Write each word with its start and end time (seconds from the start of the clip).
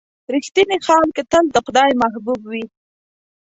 •رښتیني 0.33 0.77
خلک 0.87 1.15
تل 1.31 1.45
د 1.51 1.57
خدای 1.65 1.91
محبوب 2.01 2.39
وي. 2.49 2.63